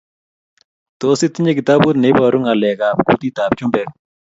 [0.99, 3.87] Tos, itinye kitabut neibaru ngaleek kab kutitab chumbek?